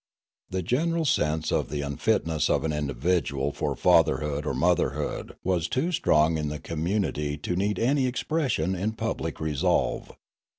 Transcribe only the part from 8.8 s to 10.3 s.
public resolve.